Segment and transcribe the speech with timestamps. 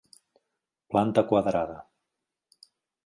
[0.95, 1.77] Planta quadrada.